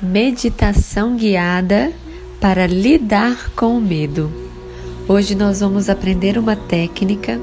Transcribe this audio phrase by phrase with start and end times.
[0.00, 1.92] Meditação guiada
[2.40, 4.30] para lidar com o medo.
[5.08, 7.40] Hoje nós vamos aprender uma técnica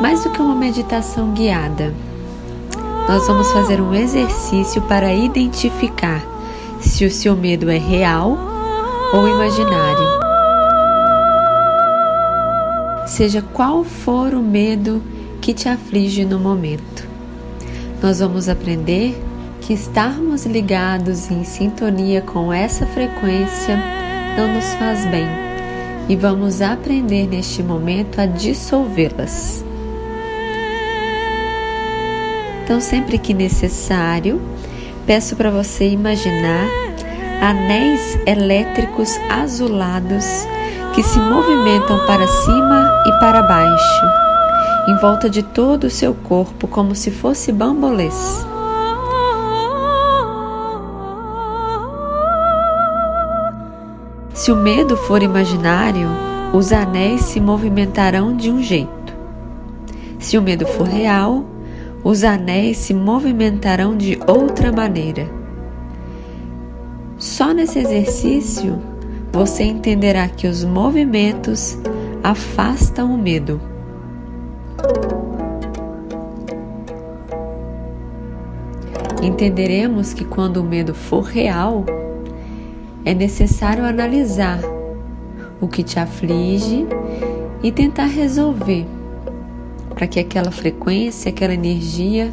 [0.00, 1.92] mais do que uma meditação guiada.
[3.06, 6.24] Nós vamos fazer um exercício para identificar
[6.80, 8.38] se o seu medo é real
[9.12, 10.08] ou imaginário.
[13.06, 15.02] Seja qual for o medo
[15.42, 17.06] que te aflige no momento.
[18.02, 19.14] Nós vamos aprender
[19.64, 23.78] que estarmos ligados em sintonia com essa frequência
[24.36, 25.26] não nos faz bem
[26.06, 29.64] e vamos aprender neste momento a dissolvê-las.
[32.62, 34.38] Então, sempre que necessário,
[35.06, 36.66] peço para você imaginar
[37.40, 40.46] anéis elétricos azulados
[40.94, 44.06] que se movimentam para cima e para baixo,
[44.88, 48.53] em volta de todo o seu corpo, como se fosse bambolês.
[54.44, 56.06] Se o medo for imaginário,
[56.52, 59.16] os anéis se movimentarão de um jeito.
[60.18, 61.46] Se o medo for real,
[62.04, 65.26] os anéis se movimentarão de outra maneira.
[67.16, 68.78] Só nesse exercício
[69.32, 71.78] você entenderá que os movimentos
[72.22, 73.58] afastam o medo.
[79.22, 81.86] Entenderemos que quando o medo for real,
[83.04, 84.60] é necessário analisar
[85.60, 86.86] o que te aflige
[87.62, 88.86] e tentar resolver
[89.94, 92.32] para que aquela frequência, aquela energia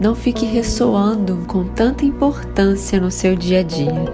[0.00, 4.04] não fique ressoando com tanta importância no seu dia a dia.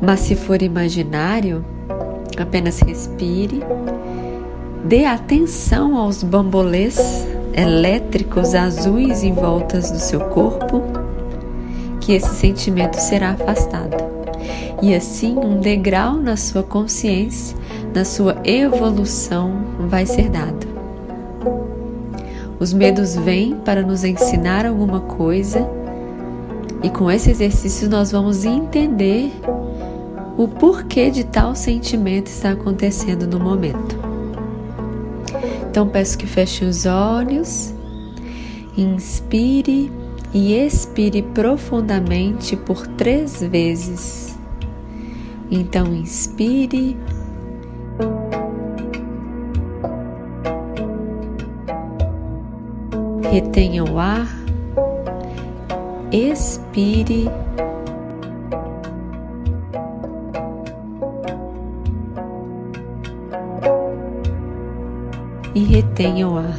[0.00, 1.64] Mas se for imaginário,
[2.38, 3.62] apenas respire,
[4.84, 10.82] dê atenção aos bambolês elétricos azuis em voltas do seu corpo,
[12.00, 14.17] que esse sentimento será afastado
[14.80, 17.56] e assim um degrau na sua consciência,
[17.94, 19.52] na sua evolução
[19.88, 20.66] vai ser dado.
[22.60, 25.68] Os medos vêm para nos ensinar alguma coisa
[26.82, 29.32] e com esse exercício nós vamos entender
[30.36, 33.98] o porquê de tal sentimento está acontecendo no momento.
[35.70, 37.74] Então peço que feche os olhos,
[38.76, 39.90] inspire
[40.32, 44.37] e expire profundamente por três vezes.
[45.50, 46.96] Então inspire.
[53.30, 54.26] Retenha o ar,
[56.10, 57.30] expire.
[65.54, 66.58] E retenha o ar.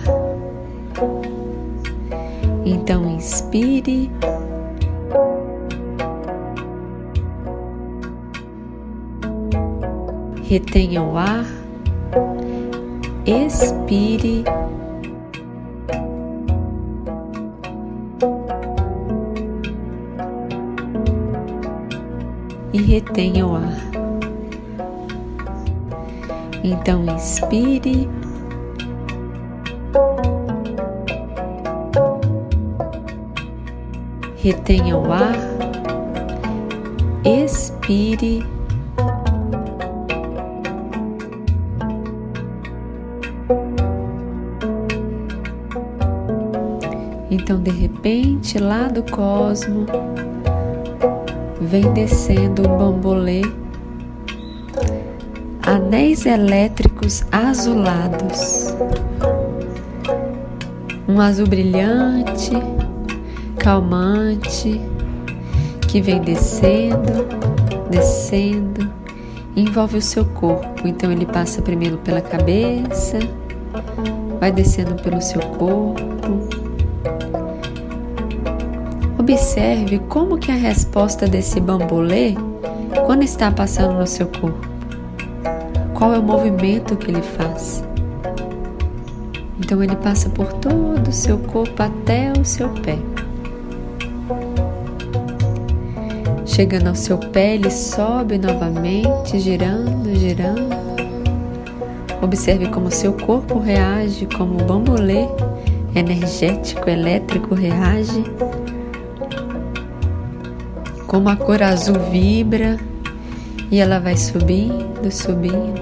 [2.65, 4.11] Então inspire.
[10.49, 11.45] Retenha o ar,
[13.23, 14.43] expire.
[22.73, 23.77] E retenha o ar.
[26.63, 28.09] Então inspire.
[34.41, 35.35] Retenha o ar,
[37.23, 38.58] expire.
[47.49, 49.87] Então, de repente, lá do cosmo,
[51.59, 53.41] vem descendo um bambolê,
[55.63, 58.75] anéis elétricos azulados,
[61.07, 62.51] um azul brilhante,
[63.57, 64.79] calmante,
[65.87, 67.25] que vem descendo,
[67.89, 68.93] descendo,
[69.55, 70.87] envolve o seu corpo.
[70.87, 73.17] Então, ele passa primeiro pela cabeça,
[74.39, 76.58] vai descendo pelo seu corpo
[79.31, 82.33] Observe como que a resposta desse bambolê
[83.05, 84.67] quando está passando no seu corpo.
[85.93, 87.83] Qual é o movimento que ele faz?
[89.59, 92.97] Então ele passa por todo o seu corpo até o seu pé.
[96.43, 100.75] Chegando ao seu pé, ele sobe novamente, girando, girando.
[102.19, 105.27] Observe como seu corpo reage, como o bambolê
[105.95, 108.23] energético, elétrico reage
[111.09, 112.77] como a cor azul vibra
[113.71, 115.81] e ela vai subindo, subindo.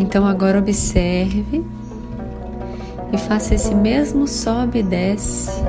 [0.00, 1.64] Então agora observe
[3.12, 5.62] e faça esse mesmo sobe e desce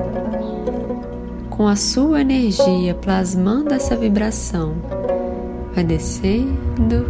[1.51, 4.74] com a sua energia plasmando essa vibração.
[5.75, 7.06] Vai descendo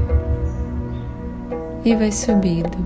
[1.85, 2.77] e vai subindo.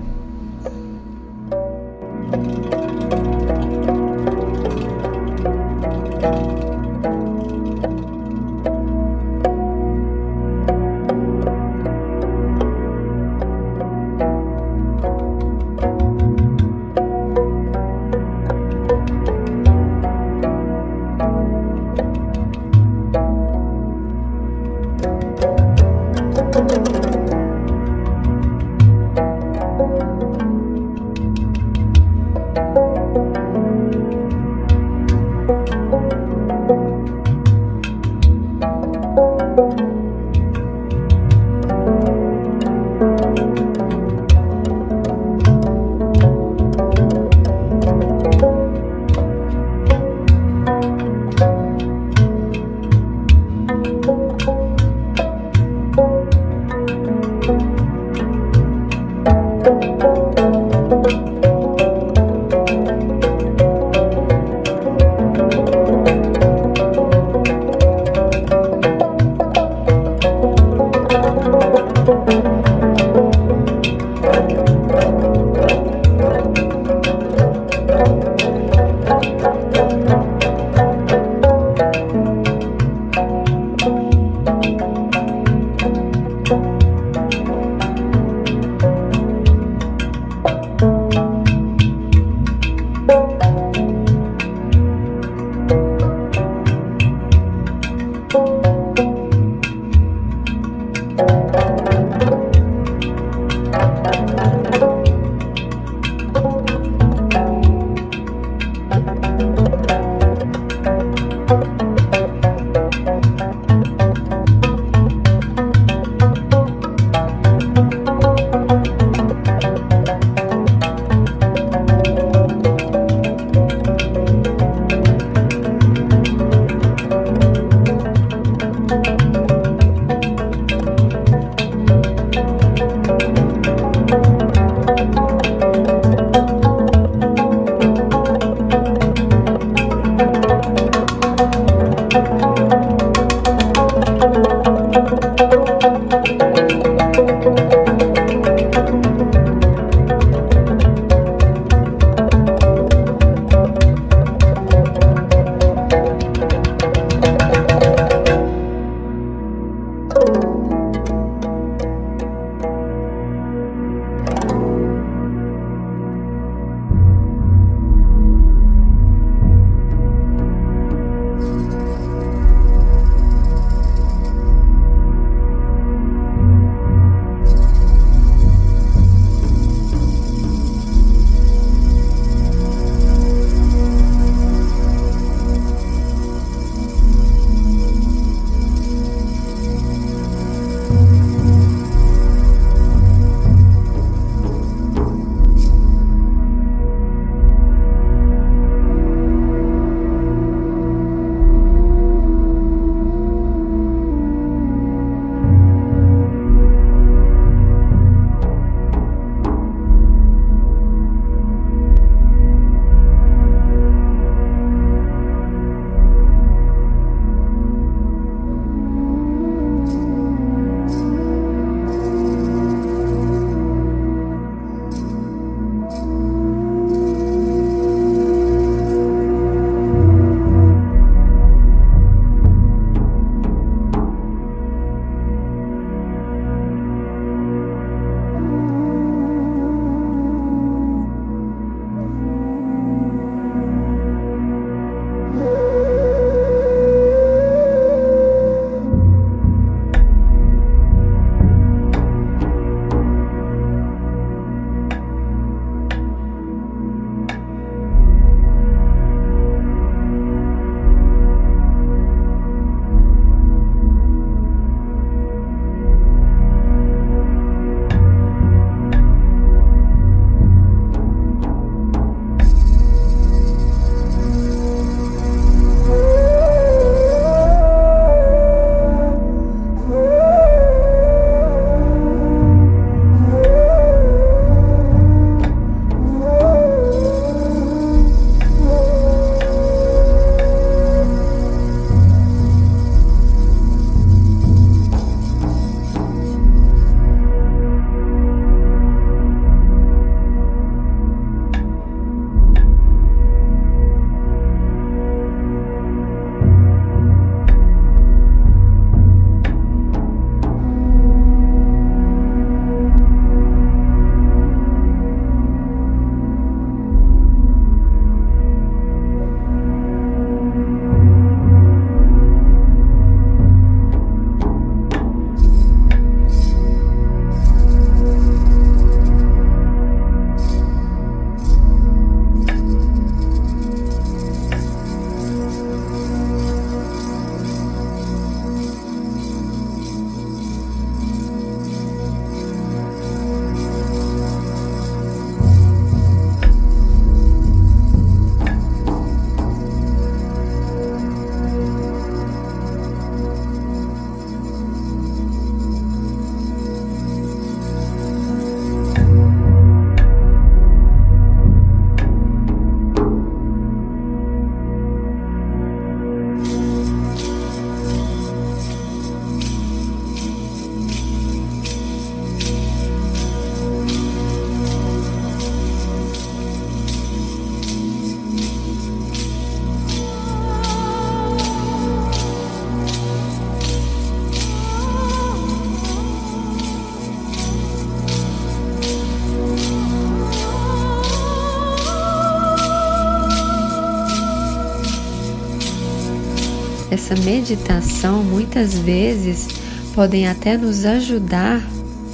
[397.14, 399.46] Essa meditação muitas vezes
[399.94, 401.62] podem até nos ajudar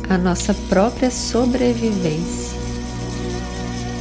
[0.09, 2.59] a nossa própria sobrevivência.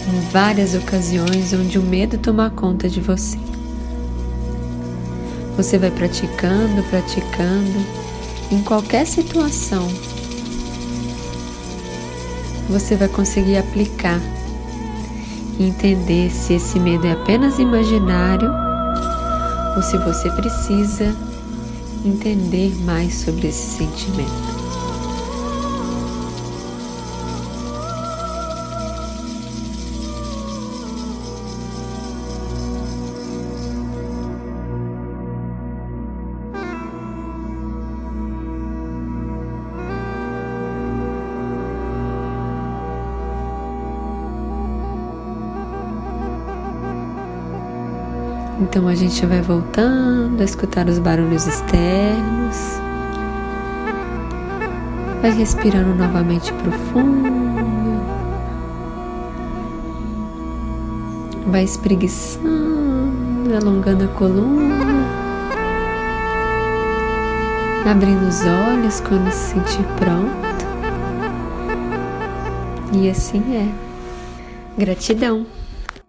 [0.07, 3.37] Em várias ocasiões onde o medo toma conta de você.
[5.55, 7.85] Você vai praticando, praticando,
[8.51, 9.87] em qualquer situação,
[12.69, 14.19] você vai conseguir aplicar
[15.59, 18.68] e entender se esse medo é apenas imaginário
[19.79, 21.15] ou se você precisa
[22.03, 24.58] entender mais sobre esse sentimento.
[48.69, 52.55] Então a gente vai voltando a escutar os barulhos externos.
[55.23, 57.29] Vai respirando novamente profundo.
[61.47, 64.85] Vai espreguiçando, alongando a coluna.
[67.89, 70.65] Abrindo os olhos quando se sentir pronto.
[72.93, 73.67] E assim é.
[74.77, 75.58] Gratidão.